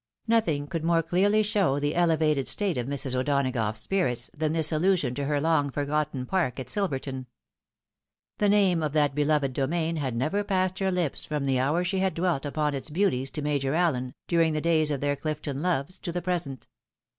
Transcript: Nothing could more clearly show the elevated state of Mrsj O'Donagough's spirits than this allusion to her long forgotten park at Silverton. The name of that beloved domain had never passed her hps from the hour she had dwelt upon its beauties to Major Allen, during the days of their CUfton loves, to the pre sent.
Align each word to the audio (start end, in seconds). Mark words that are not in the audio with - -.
Nothing 0.25 0.65
could 0.65 0.83
more 0.83 1.03
clearly 1.03 1.43
show 1.43 1.77
the 1.77 1.93
elevated 1.93 2.47
state 2.47 2.75
of 2.75 2.87
Mrsj 2.87 3.13
O'Donagough's 3.13 3.81
spirits 3.81 4.31
than 4.33 4.51
this 4.51 4.71
allusion 4.71 5.13
to 5.13 5.25
her 5.25 5.39
long 5.39 5.69
forgotten 5.69 6.25
park 6.25 6.59
at 6.59 6.69
Silverton. 6.69 7.27
The 8.39 8.49
name 8.49 8.81
of 8.81 8.93
that 8.93 9.13
beloved 9.13 9.53
domain 9.53 9.97
had 9.97 10.15
never 10.15 10.43
passed 10.43 10.79
her 10.79 10.89
hps 10.89 11.27
from 11.27 11.45
the 11.45 11.59
hour 11.59 11.83
she 11.83 11.99
had 11.99 12.15
dwelt 12.15 12.47
upon 12.47 12.73
its 12.73 12.89
beauties 12.89 13.29
to 13.29 13.43
Major 13.43 13.75
Allen, 13.75 14.15
during 14.27 14.53
the 14.53 14.59
days 14.59 14.89
of 14.89 15.01
their 15.01 15.15
CUfton 15.15 15.61
loves, 15.61 15.99
to 15.99 16.11
the 16.11 16.23
pre 16.23 16.39
sent. 16.39 16.65